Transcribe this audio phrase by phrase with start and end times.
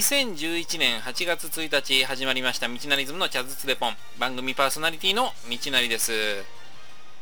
[0.00, 3.94] 2011年8月1日始まりました道なりズムの茶筒デポン。
[4.18, 6.12] 番組パーソナリティの道なりです、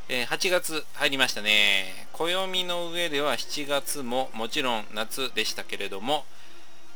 [0.08, 2.06] えー、8月入りましたね。
[2.12, 6.24] 暦の上では7月ももちろん夏でしたけれども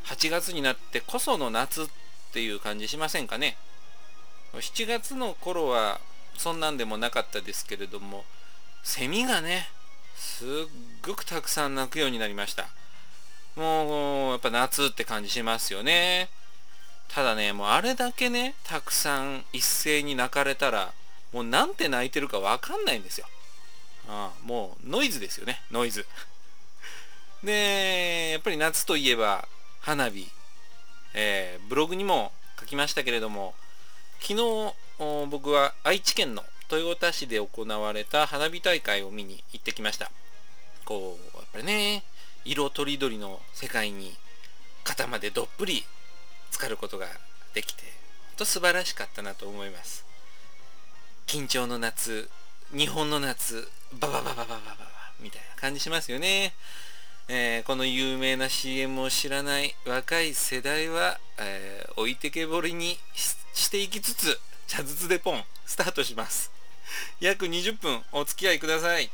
[0.04, 1.86] 8月になってこその夏っ
[2.32, 3.56] ていう感じしませんかね。
[4.54, 6.00] 7月の頃は
[6.38, 8.24] そんなんでもなかったですけれども
[8.84, 9.66] セミがね
[10.14, 10.48] すっ
[11.04, 12.68] ごくたくさん鳴くようになりました。
[13.56, 16.28] もうやっぱ夏って感じしますよね。
[17.08, 20.92] ただねもうあれだけねたくさん一斉に泣かれたら
[21.32, 23.26] もうなんて泣いてるかわかんないんですよ。
[24.08, 26.06] ああもうノイズですよねノイズ。
[27.44, 29.46] でやっぱり夏といえば
[29.80, 30.30] 花火、
[31.12, 33.54] えー、ブログにも書きましたけれども
[34.20, 34.74] 昨日
[35.28, 40.10] 僕は愛知県の豊田市で行われた花火大会を見に行ってきました。
[40.84, 42.02] こうやっぱりね
[42.52, 44.12] 色とりどりの世界に
[44.84, 45.84] 肩までどっぷり
[46.50, 47.06] 浸かることが
[47.54, 47.90] できて本
[48.38, 50.04] 当素晴らしかったなと思います。
[51.26, 52.28] 緊張の夏
[52.76, 54.76] 日本の夏ババババババババ
[55.20, 56.52] みたいな感じしますよね、
[57.28, 62.98] えー、この有名な CM を知らない若い世代は、えー、置いてけぼりに
[63.54, 66.50] していきつつ茶筒でポンスタートします
[67.20, 69.10] 約20分お付き合いください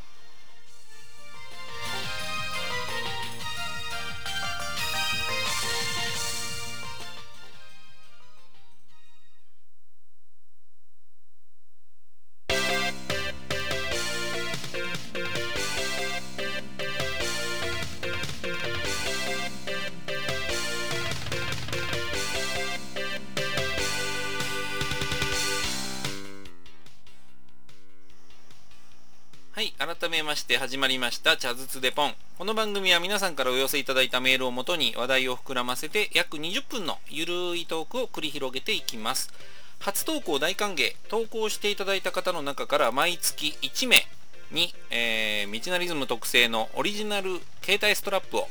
[30.48, 32.14] して始まりました茶筒でポン。
[32.38, 39.30] この番組は皆さんからお寄せいただいたメールをもとに話題を膨らませて約20分のゆるいトークを繰り広げていきます。
[39.78, 40.96] 初投稿大歓迎。
[41.10, 44.06] 投稿していただいた方の中から毎月1名
[44.50, 48.48] に、えー、道なリズム特製のオリジナル携帯ストラップを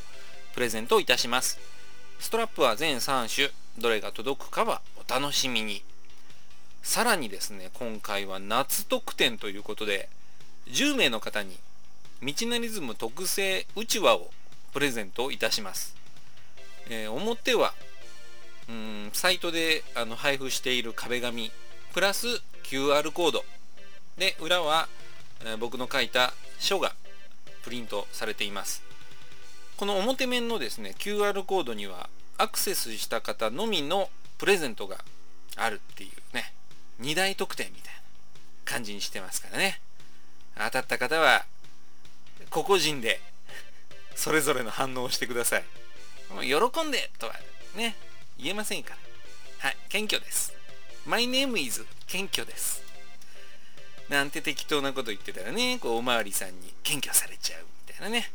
[0.54, 1.58] プレゼントいたします。
[2.20, 3.50] ストラップは全3種。
[3.80, 5.82] どれが届くかはお楽しみに。
[6.84, 10.10] さらにですね今回は夏特典ということで
[10.68, 11.58] 10名の方に
[12.22, 14.32] 道なリズム特製うちわを
[14.74, 15.96] プレゼントいたします、
[16.90, 17.74] えー、表は
[18.70, 21.52] うんサイトであの配布している壁紙
[21.94, 22.28] プラス
[22.64, 23.46] QR コード。
[24.18, 24.90] で裏は、
[25.46, 26.94] えー、僕の書いた書が
[27.64, 28.84] プリントされています。
[29.78, 34.98] この表面のですね QR コードにはアクセスした方のみのプレゼントが
[35.56, 36.54] あるっていうね
[37.02, 38.02] 2大特典みたいな
[38.66, 39.80] 感じにしてますからね。
[40.58, 41.46] 当たった方は
[42.50, 43.20] 個々人で
[44.16, 45.64] それぞれの反応をしてください。
[46.34, 47.34] もう喜んでとは
[47.76, 47.96] ね
[48.38, 48.98] 言えませんから。
[49.60, 50.54] はい謙虚です。
[51.06, 52.84] My name is 謙虚です。
[54.10, 58.32] なんて適当なこと言ってたらねこうおまわりさんに謙虚されちゃうみたいなね。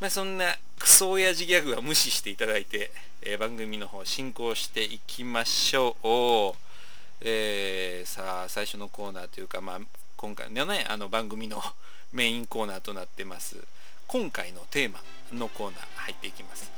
[0.00, 2.90] まあそんなクソ親父ギャグは無視していただいて、
[3.22, 6.56] えー、番組の方進行していきましょう。
[7.20, 9.80] えー、さあ最初のコーナーというかまあ
[10.16, 11.62] 今回のねあの番組の
[12.12, 13.56] メインコーナーとなってます。
[14.06, 15.00] 今回のテーマ
[15.32, 16.70] のコーナー入っていきます。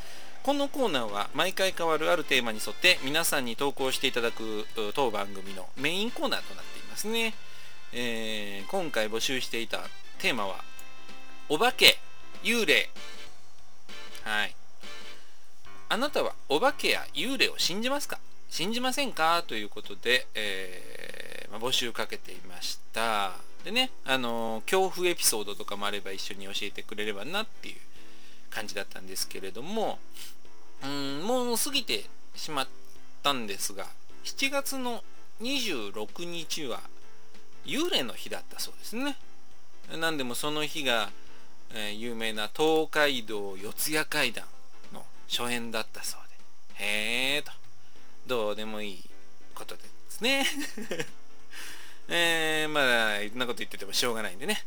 [0.43, 7.35] このコーナーは毎回変わるあるテーマに沿って皆さんに投稿していただく当番組のメインコーナーとなっていますね、
[7.93, 9.79] えー、今回募集していた
[10.19, 10.57] テーマは
[11.49, 11.99] お化け
[12.43, 12.91] 幽霊。
[14.23, 14.55] はい。
[15.89, 18.19] あなたはお化けや幽霊を信じますか？
[18.51, 19.43] 信じませんか？
[19.47, 23.33] ということで、えーまあ、募集かけていました。
[23.65, 27.77] でねあの恐怖エピソードとかもあれば一緒に教えてくれればなっていう
[28.51, 29.99] 感じだったんですけれども
[30.85, 32.05] うんもう過ぎて
[32.35, 32.69] しまっ
[33.23, 33.87] たんですが
[34.25, 35.03] 7月の
[35.41, 36.81] 26日は
[37.65, 39.17] 幽霊の日だったそうですね。
[39.99, 41.11] 何でもその日が、
[41.75, 44.45] えー、有名な東海道四谷怪談
[44.93, 46.21] の初演だったそう
[46.79, 46.85] で。
[46.85, 47.53] へえと。
[48.27, 49.05] どうでもいい
[49.55, 50.47] ことですね。
[52.09, 54.65] えー、まあ、いろんなこと言っててもしょうがないんでね。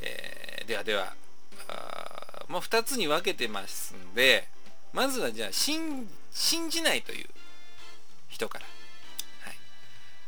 [0.00, 1.14] えー、ではでは、
[1.68, 4.46] あもう2つに分けてますんで、
[4.92, 6.08] まずはじゃあ、信
[6.70, 7.28] じないという
[8.28, 8.66] 人から。
[9.42, 9.56] はい。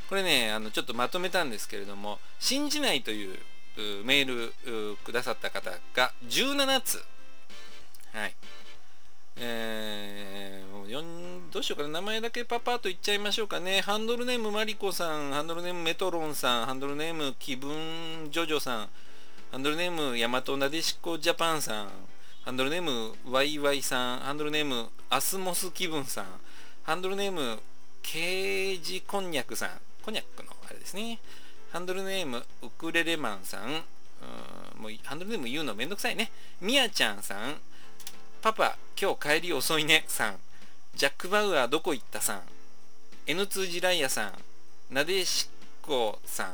[0.09, 3.39] これね、あの、ちょっとまとめたんですけれども、信じないという
[4.05, 7.05] メールくださった方が17つ。
[8.13, 8.35] はい。
[9.37, 12.01] えー、どうしようかな。
[12.01, 13.83] 名前だけパパと言っちゃいましょうかね。
[13.83, 15.33] ハンドルネームマリコさん。
[15.33, 16.67] ハンドルネームメトロンさん。
[16.67, 18.89] ハンドルネーム気分ジョジョさん。
[19.53, 21.89] ハンドルネームヤマトなでしこジャパンさん。
[22.43, 24.19] ハンドルネームワイワイさん。
[24.21, 26.25] ハンドルネームアスモス気分さん。
[26.85, 27.59] ハンドルネーム
[28.01, 29.71] ケージこんにゃくさん。
[30.03, 31.19] こんにゃくのあれですね。
[31.71, 33.65] ハンドルネームウクレレマンさん。
[33.69, 36.31] うんもうハンドルネーム言うのめんどくさいね。
[36.63, 37.57] みやちゃんさん。
[38.41, 40.05] パパ今日帰り遅いね。
[40.09, 40.39] さん。
[40.99, 42.41] ジャック・バウアーどこ行ったさん。
[43.27, 44.33] N2 ジライアさ
[44.91, 44.95] ん。
[44.95, 45.49] なでし
[45.81, 46.49] こさん。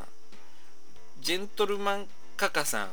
[1.22, 2.06] ジェントルマン
[2.36, 2.88] カカさん。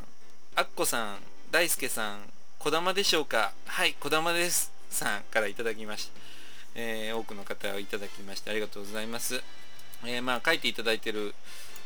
[0.56, 1.18] アッコさん。
[1.52, 2.20] 大輔さん。
[2.58, 3.52] こだまでしょうか。
[3.66, 4.72] はいこだまです。
[4.92, 6.12] さんからいただきました、
[6.76, 9.42] えー、多くの方をいただきましてありがとうございます、
[10.06, 11.34] えー、まあ書いていただいてる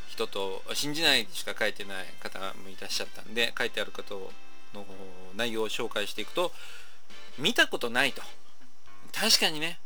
[0.09, 4.15] 人と信じないしか書いてない方もいらっしゃったんで書いてある方
[4.73, 4.85] の
[5.35, 6.51] 内容を紹介していくと
[7.39, 8.21] 見たことないと。
[9.19, 9.79] 確かにね。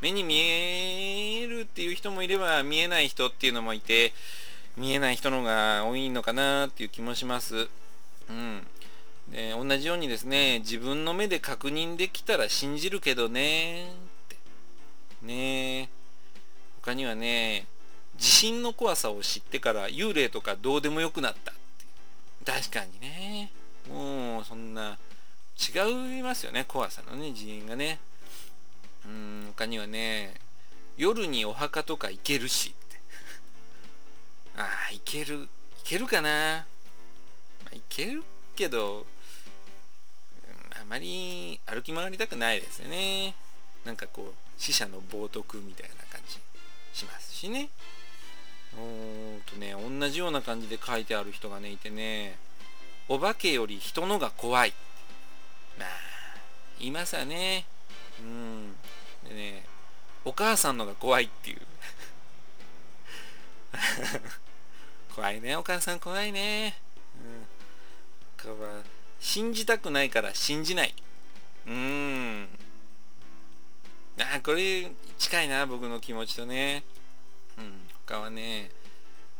[0.00, 4.12] 目に見えるっていう人もいれば見えない人っていうのもいて
[4.76, 7.68] 見えない人の方が多いのかなっていう気もします。
[8.28, 8.66] うん。
[9.30, 13.88] で同じようにですね自分の目で確認できたら信じるけどね。
[13.88, 13.88] っ
[14.28, 14.36] て
[15.22, 15.90] ね。
[16.82, 17.66] 他にはね
[18.16, 21.54] 地震の怖さを知ってから幽霊とかどうでもよくなったっ
[22.46, 23.50] 確かにね。
[23.88, 24.96] もうそんな
[25.58, 27.98] 違いますよね怖さのね次元がね。
[29.06, 30.34] うん他にはね
[30.96, 32.74] 夜にお墓とか行けるし
[34.56, 35.48] ああ行ける行
[35.84, 36.66] けるかな、
[37.64, 38.24] ま、行ける
[38.54, 39.06] けど
[40.72, 43.34] あまり歩き回りたくないですよね。
[43.84, 46.38] なんかこう死者の冒涜みたいな感じ
[46.92, 47.70] しますしね。
[48.76, 48.80] う
[49.38, 52.38] んとね同じような感じで書いてある人がねいてね
[53.08, 54.74] お化けより人のが怖い。
[55.78, 55.88] まあ
[56.78, 57.66] 言いますわね。
[58.20, 58.74] うん。
[59.30, 59.64] でね
[60.24, 61.60] お母さんのが怖いっていう。
[65.14, 66.78] 怖いねお母さん怖いね。
[68.44, 68.56] うん。
[68.58, 68.82] か
[69.20, 70.94] 信じたくないから信じない。
[71.66, 72.48] うーん。
[74.18, 76.82] あこれ近いな僕の気持ちとね。
[77.56, 77.88] うん。
[78.06, 78.70] 他はね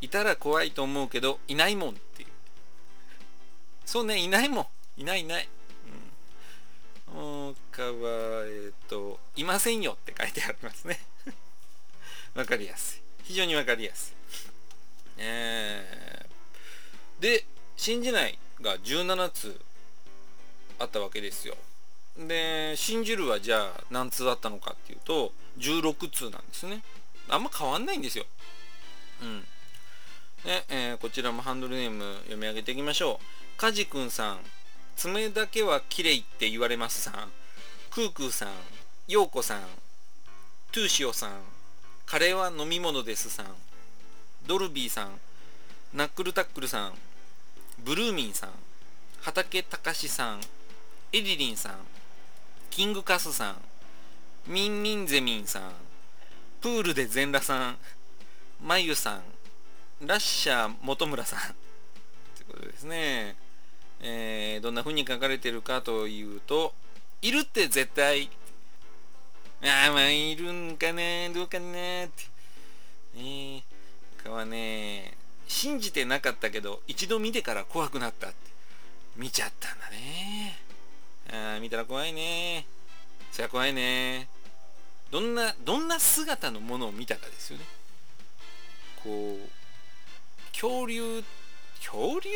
[0.01, 2.29] いたら怖いと思うけどいないもんっていう。
[3.85, 4.67] そうねいないもん。
[5.01, 5.49] いないいない。
[7.85, 11.01] は、えっ、ー、と、いませんよって書いてありますね。
[12.35, 13.01] わかりやすい。
[13.25, 14.15] 非常にわかりやすい。
[15.19, 17.45] えー、で、
[17.77, 19.61] 信じないが17通
[20.79, 21.57] あったわけですよ。
[22.17, 26.83] で、信じるはじゃあ何通あったのかっていうと、16通なんですね。
[27.29, 28.27] あんま変わんないんですよ。
[29.23, 29.47] うん。
[30.45, 33.59] で、えー、こちらもハンドルネーム読み上げていきましょう。
[33.59, 34.41] カジ君さん、
[34.97, 37.33] 爪だけは綺麗って言われますさん
[37.91, 38.49] クークーさん
[39.09, 39.61] ヨーコさん
[40.73, 41.31] トゥーシオさん
[42.07, 43.47] カレーは飲み物ですさん
[44.47, 45.11] ドルビーさん
[45.95, 46.93] ナックルタックルさん
[47.85, 48.51] ブルーミンさん
[49.21, 50.41] 畑隆さん
[51.13, 51.73] エリリンさん
[52.71, 53.57] キングカスさん
[54.47, 55.63] ミンミンゼミンさん
[56.61, 57.77] プールで全裸さん
[58.63, 59.23] まゆさん
[60.07, 61.39] ラッシャー本村さん。
[61.41, 63.37] ってことですね。
[64.01, 66.75] えー、どんな風に書かれてるかというと、
[67.23, 68.31] いるって絶対。
[69.63, 72.25] ああ、まあ、いるんかな、どうかなって。
[73.17, 73.63] え、
[74.23, 78.37] かはね、信じてなかったけど、一度見てから怖くなったって。
[79.17, 80.59] 見ちゃったんだね。
[81.33, 82.67] ああ、見たら怖いね。
[83.33, 84.29] そりゃ怖いね。
[85.11, 87.65] どんな、どんな姿のものを見たかですよね。
[89.03, 91.23] こう、恐竜、
[91.81, 92.31] 恐竜？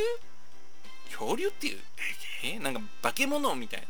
[1.10, 1.78] 恐竜っていう
[2.42, 3.86] えなんか化け物みたいな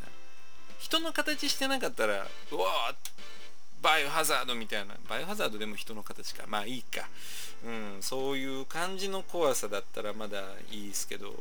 [0.85, 2.95] 人の形してなかったらうわ
[3.81, 4.95] バイオハザードみたいな。
[5.09, 6.45] バイオハザードでも人の形か。
[6.47, 7.09] まあいいか。
[7.65, 11.35] うんそういう感じの怖さだったらまだいいですけど。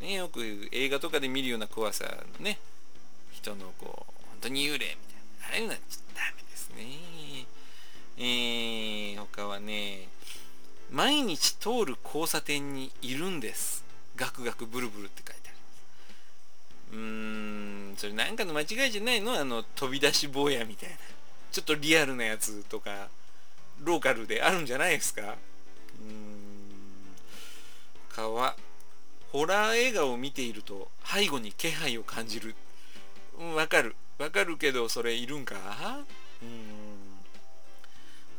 [0.00, 2.04] ねよく映画とかで見るような怖さ
[2.38, 2.58] のね。
[3.32, 4.96] 人のこう本当に幽霊みたいな。
[5.46, 7.46] ああいうのはちょっとダメですね。
[8.18, 10.08] えー、他はね
[10.90, 13.84] 毎日通る交差点にいるんです。
[14.16, 15.43] ガクガクブルブルって書いて。
[16.94, 19.34] うーんそれなんかの間違いじゃないの？
[19.34, 20.96] あの飛び出し坊やみたいな。
[21.50, 23.08] ちょっとリアルなやつとか
[23.82, 25.22] ローカルであるんじゃないですか？
[25.22, 25.36] うーん。
[28.10, 28.54] 川。
[29.32, 32.54] ホラー映画を見ていると背後に気配を感じる。
[33.56, 33.96] わ、うん、かる。
[34.18, 35.56] わかるけどそれいるんか？
[35.56, 36.04] うーん。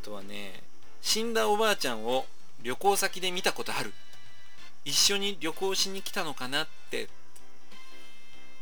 [0.02, 0.62] あとはね
[1.02, 2.24] 死んだおばあちゃんを
[2.62, 3.92] 旅行先で見たことある。
[4.86, 7.08] 一緒に旅行しに来たのかなって。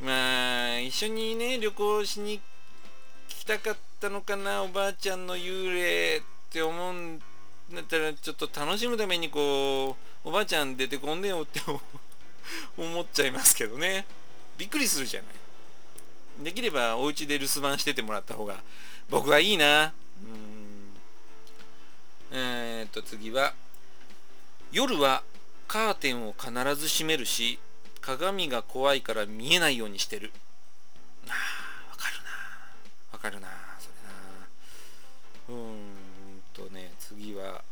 [0.03, 2.41] まあ一緒にね旅行しに
[3.29, 7.19] 来たかったのかなおばあちゃんの幽霊って思うん
[7.73, 11.61] だったらちょっと楽しむためにこうおばあちゃん出てこんでよって
[12.77, 14.07] 思っちゃいますけどね。
[14.59, 15.27] びっくりするじゃな
[16.41, 16.45] い。
[16.45, 18.57] できればお家で留守番しててもらった方が
[19.11, 19.93] 僕はいいな。
[20.23, 20.95] うん。
[22.33, 23.55] えー、っと次は
[24.73, 25.23] 夜は
[25.69, 27.59] カーテンを必ず閉めるし
[28.05, 30.31] 鏡が怖いから見えないようにしてる。
[31.27, 32.31] あーわかるな。
[33.13, 33.49] わかるな
[33.81, 35.63] それな。
[35.63, 37.65] うーんとね次は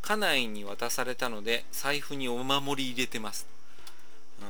[0.00, 3.46] 家内に渡されたので財布にお守り入れてます。
[4.42, 4.44] あ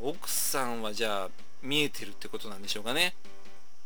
[0.00, 1.28] ー奥さんはじゃあ
[1.62, 3.14] 見えてるってことなんでしょうかね。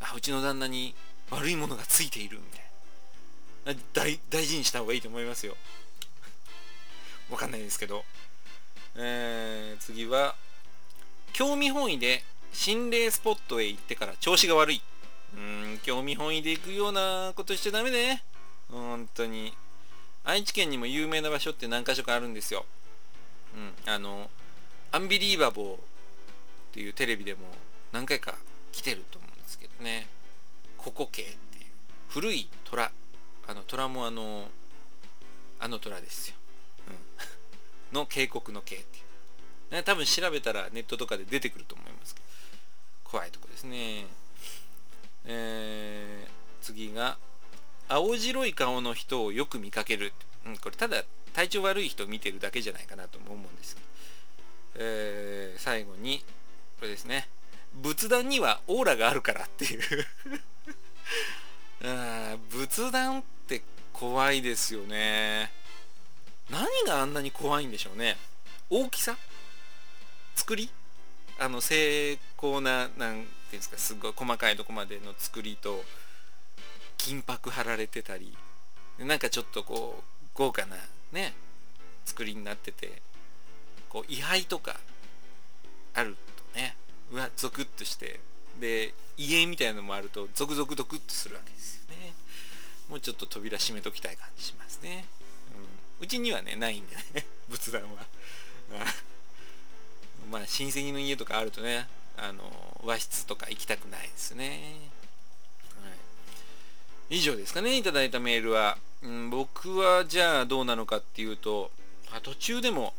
[0.00, 0.94] あうちの旦那に
[1.30, 4.20] 悪いものがついているみたいな。
[4.30, 5.56] 大事にした方がいいと思いますよ。
[7.30, 8.04] わかんないですけど。
[8.96, 10.34] えー、次は
[11.32, 14.82] 興味本位で心霊スポットへ行ってから調子が悪い。
[15.34, 18.22] うん興味本位で行くようなことしちゃダメね。
[18.70, 19.52] 本当に。
[20.24, 22.66] 愛知県にも有名な場所って何か所かあるんですよ。
[23.54, 24.30] うんあの
[24.92, 25.78] アンビリーバボーっ
[26.72, 27.40] ていうテレビでも
[27.92, 28.34] 何回か
[28.72, 30.08] 来てると思うんですけどね。
[30.76, 31.64] ココケっていう
[32.08, 32.90] 古い虎。
[33.46, 34.48] あの虎もあの
[35.58, 36.36] あの虎ですよ、
[36.88, 36.94] うん、
[37.92, 39.00] の渓谷の渓ってい
[39.70, 42.14] う、ね、多分調べたらネットとかで出てくると思います。
[42.14, 42.26] けど
[43.04, 44.06] 怖いとこですね。
[45.26, 47.18] えー、次が
[47.88, 50.12] 青白い顔の人をよく見かける、
[50.46, 51.02] うん、これただ
[51.34, 53.74] 体調悪い人を見てるだけじゃないかなと思うんです。
[53.74, 53.86] けど、
[54.76, 56.24] えー、最後に
[56.78, 57.28] これですね。
[57.74, 59.80] 仏壇にはオーラがあるからっていう。
[61.84, 65.52] あ仏壇って怖いですよね。
[66.50, 68.16] 何があんなに怖いんでしょうね。
[68.68, 69.16] 大きさ？
[70.34, 70.70] 作り？
[71.38, 75.82] あの精巧な何ていうんですかすごい細かいとこまでの作りと
[76.98, 78.36] 金箔貼られてたり
[78.98, 80.76] なんかちょっとこう豪華な
[81.12, 81.32] ね
[82.04, 83.00] 作りになってて
[83.88, 84.76] こう位牌とか
[85.94, 86.16] ある
[86.52, 86.76] とね
[87.10, 88.20] うわゾクッとして
[88.60, 92.12] で家みたいなのもあるとゾクゾクドクッとするわけですよね。
[92.90, 95.06] もうちょっと扉閉めときたい感じしますね、
[96.00, 98.06] う、ちにはねないんでね 仏壇は。
[100.30, 102.42] まあ親戚の家とかあるとねあの
[102.84, 104.76] 和室とか行きたくないですね、
[105.82, 105.90] は
[107.10, 111.72] い、以上ですかねいただいたメールは、うん、僕はじゃあどうなのかっていうと
[112.12, 112.94] あ途中でも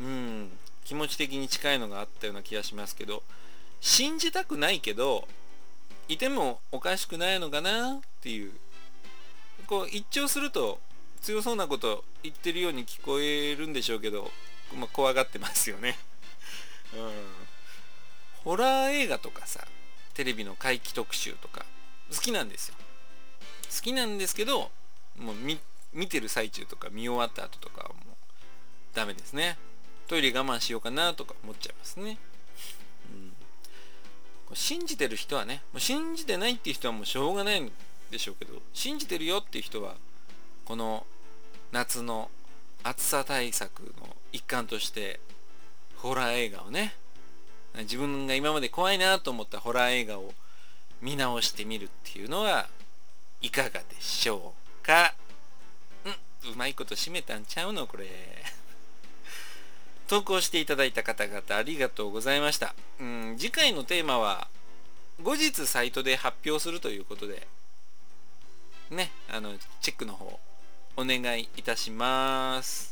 [0.00, 0.50] うん
[0.84, 3.22] 気持ち的に近いのがあったような気がしますけど
[3.80, 5.28] 信じたくないけど
[6.08, 8.52] いてもおかしくないのかなっていう。
[9.66, 10.80] こう一聴すると
[11.22, 14.30] 強そうなこと言ってるように聞こえるんでしょうけど、
[14.76, 15.96] まあ、怖がってますよね。
[16.94, 17.12] うん。
[18.44, 19.66] ホラー映画とかさ
[20.14, 21.64] テレビの怪奇特集とか
[22.12, 22.74] 好きなんですよ。
[23.74, 24.72] 好きなんですけど
[25.16, 25.60] もう見
[26.08, 28.16] てる最中とか見終わった後とかはもう
[28.94, 29.56] ダメですね。
[30.08, 32.18] トイレ我慢しようかなとか思っちゃいますね。
[34.50, 34.56] うん。
[34.56, 37.72] 信じてる人はねもう信じてないっていう人はもうしょうがないん
[38.10, 39.94] でしょうけど信じてるよっていう人は
[40.72, 41.04] この
[41.70, 42.30] 夏の
[42.82, 45.20] 暑さ対策の一環として
[45.96, 46.94] ホラー映画をね
[47.80, 50.32] 自分が今まで怖いなと思ったホラー映画を
[51.02, 52.68] 見直してみるっていうのは
[53.42, 55.12] いかがでしょうか？
[56.06, 56.08] ん
[56.54, 57.86] うまいこと締めたんちゃうの？
[57.86, 58.06] これ。
[60.08, 62.74] 投稿していただいた方々ありがとうございました。
[62.98, 64.48] うん、次回のテーマは
[65.22, 67.46] 後日サイトで発表するということで、
[68.88, 69.52] ね、あの、
[69.82, 70.40] チェックの方
[70.96, 72.91] お願いいたします。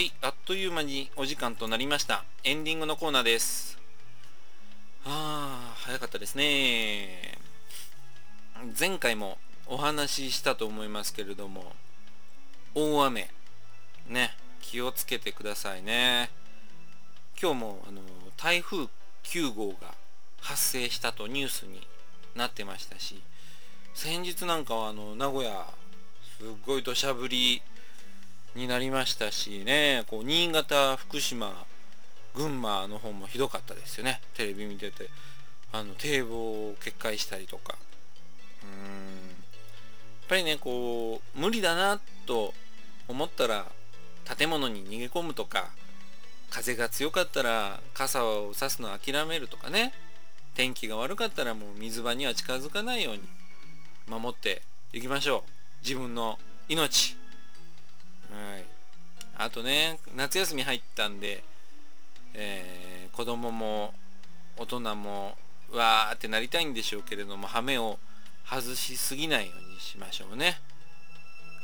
[0.00, 2.24] はいあっという間にお時間となりました。
[2.42, 3.78] エンディングのコーナーです。
[5.04, 7.36] ああ早かったですね。
[8.80, 11.74] 前回もお話ししたと思いますけれども
[12.74, 13.28] 大雨。
[14.08, 14.30] ね
[14.62, 16.30] 気をつけてくださいね。
[17.38, 18.00] 今日もあの
[18.38, 18.86] 台風
[19.24, 19.92] 9号が
[20.40, 21.86] 発生したとニュースに
[22.34, 23.20] なってましたし
[23.92, 25.66] 先日なんかはあの名古屋
[26.38, 27.60] すっごい土砂降り
[28.54, 30.04] になりましたしね。
[30.08, 31.66] こう新潟福島
[32.34, 34.20] 群馬の方もひどかったですよね。
[34.34, 35.08] テレビ見てて。
[35.72, 37.76] あの堤防を決壊したりとか。
[38.64, 38.70] うん。
[38.70, 38.74] や
[40.26, 42.54] っぱりねこう無理だなと
[43.08, 43.66] 思ったら
[44.36, 45.70] 建物に逃げ込むとか
[46.50, 49.92] 風が強かったら傘を差すのを諦めるとかね。
[50.54, 53.22] 天気が悪かったらもう水場には近づかないように
[54.08, 55.84] 守っていきましょう。
[55.84, 56.38] 自分の
[56.68, 57.19] 命。
[58.30, 58.64] はい。
[59.36, 61.42] あとね夏休み入ったんで、
[62.34, 63.94] えー、子供も
[64.56, 65.36] 大人も
[65.72, 67.98] わーってなりたいんでしょうけれども羽目を
[68.44, 70.58] 外しすぎないようにしましょうね。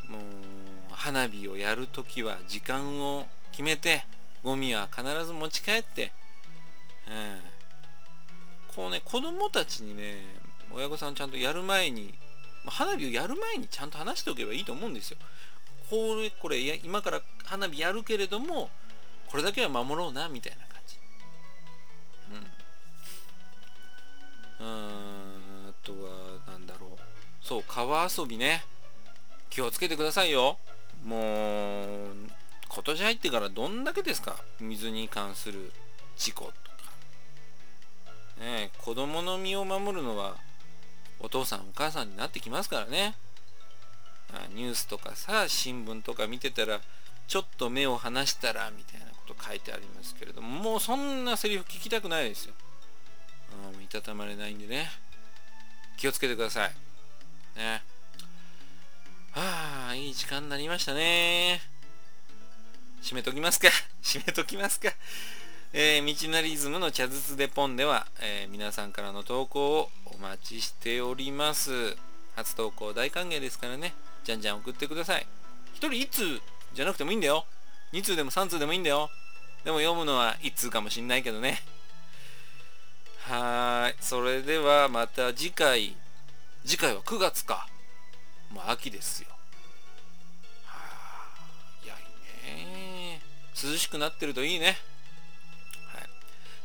[0.08, 0.20] もう
[0.92, 4.04] 花火をやるときは時間を決めて
[4.42, 6.12] ゴミは必ず持ち帰って、
[7.08, 10.20] うん、こうね子供たちにね
[10.72, 12.14] 親御さんちゃんとやる前に
[12.66, 15.18] 花火をやる前にちゃんと話しておけばいいと思うんですよ。
[15.88, 18.70] これこれ今から花火やるけれども
[19.28, 20.96] これだけは守ろうなみたいな感じ。
[24.60, 24.66] うん。
[24.66, 26.90] うんあとはなんだろう。
[27.42, 28.64] そう川遊びね。
[29.50, 30.58] 気をつけてくださいよ。
[31.04, 31.22] もう
[32.68, 34.36] 今年入ってからどんだけですか？
[34.60, 35.72] 水に関する
[36.16, 36.56] 事故とか。
[38.40, 40.36] ね子供の身を守るのは
[41.20, 43.14] お父さんお母さんになってきますからね。
[44.54, 46.80] ニュースとかさ新聞とか見てたら
[47.26, 52.54] ちょっと目を離したらみたいなこと書いてありますけれどももうそんなセリフ聞きたくないですよ、
[53.74, 54.88] うん、いたたまれないんでね。
[55.96, 56.70] 気をつけてください。
[57.56, 57.82] ね。
[59.32, 61.60] はあいい時間になりましたね。
[63.02, 63.68] 締めときますか。
[64.02, 64.92] 締めときますか。
[65.72, 71.96] えー、道なりイズムの茶筒でポンでは、えー、皆さんからの投稿をお待ちしております。
[72.34, 73.94] 初投稿大歓迎ですからね。
[74.26, 75.26] じゃんじゃん送ってください。
[75.74, 76.40] 1人1通
[76.74, 77.46] じゃなくてもいいんだよ。
[77.92, 79.08] 2通でも3通でもいいんだよ。
[79.64, 81.62] でも読むのは1通かもしんないけどね。
[83.20, 83.94] はーい。
[84.00, 85.94] それではまた次回。
[86.64, 87.68] 次回は9月か。
[88.50, 89.28] もう秋ですよ。
[90.64, 93.20] はあいやいいね。
[93.62, 94.76] 涼しくなってるといいね。
[95.94, 96.08] はい。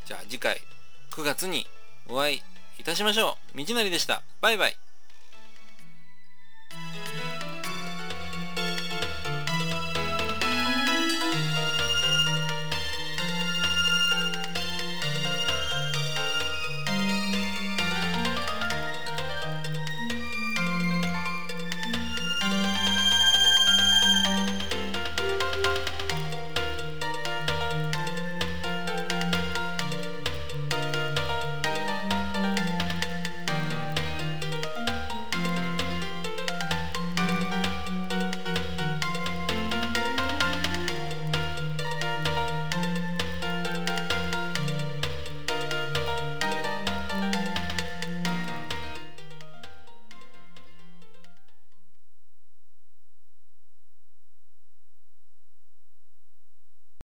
[0.08, 0.60] じゃあ次回
[1.12, 1.68] 9月に
[2.08, 2.42] お会い
[2.80, 3.64] いたしましょう。
[3.64, 4.24] 道なりでした。
[4.42, 4.76] バイバイ。